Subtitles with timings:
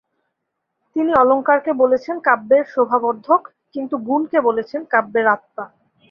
[0.95, 3.41] তিনি অলঙ্কারকে বলেছেন কাব্যের শোভাবর্ধক,
[3.75, 5.65] কিন্তু গুণকে বলেছেন কাব্যের আত্মা।